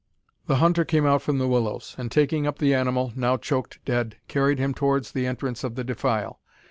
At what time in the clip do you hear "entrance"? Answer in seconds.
5.27-5.63